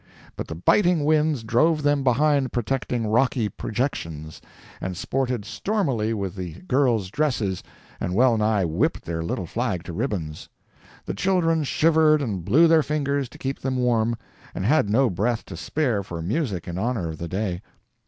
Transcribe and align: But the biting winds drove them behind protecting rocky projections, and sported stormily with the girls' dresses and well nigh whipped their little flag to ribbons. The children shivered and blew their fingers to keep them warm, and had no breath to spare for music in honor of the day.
But 0.35 0.47
the 0.47 0.55
biting 0.55 1.05
winds 1.05 1.43
drove 1.43 1.83
them 1.83 2.03
behind 2.03 2.51
protecting 2.51 3.05
rocky 3.05 3.49
projections, 3.49 4.41
and 4.81 4.97
sported 4.97 5.45
stormily 5.45 6.11
with 6.11 6.33
the 6.35 6.53
girls' 6.61 7.11
dresses 7.11 7.61
and 7.99 8.15
well 8.15 8.35
nigh 8.35 8.65
whipped 8.65 9.05
their 9.05 9.21
little 9.21 9.45
flag 9.45 9.83
to 9.83 9.93
ribbons. 9.93 10.49
The 11.05 11.13
children 11.13 11.63
shivered 11.63 12.23
and 12.23 12.43
blew 12.43 12.67
their 12.67 12.81
fingers 12.81 13.29
to 13.29 13.37
keep 13.37 13.59
them 13.59 13.77
warm, 13.77 14.15
and 14.55 14.65
had 14.65 14.89
no 14.89 15.07
breath 15.07 15.45
to 15.45 15.55
spare 15.55 16.01
for 16.01 16.19
music 16.23 16.67
in 16.67 16.79
honor 16.79 17.09
of 17.09 17.19
the 17.19 17.27
day. 17.27 17.61